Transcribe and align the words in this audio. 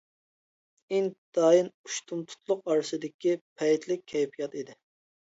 ئىنتايىن 0.99 1.67
ئۇشتۇمتۇتلۇق 1.89 2.63
ئارىسىدىكى 2.73 3.35
پەيتلىك 3.61 4.01
كەيپىيات 4.13 4.57
ئىدى. 4.63 4.75